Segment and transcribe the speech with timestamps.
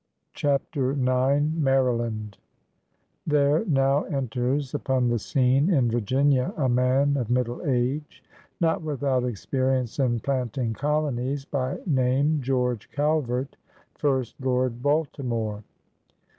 [0.33, 2.39] CHAPTER IX BIARTLAND
[3.29, 8.23] Thebe now enters upon tlie scene in Virginia a man of middle age,
[8.59, 13.57] not without experience in plant ing colonies, by name George Calvert,
[13.93, 15.63] first Lord Baltimore.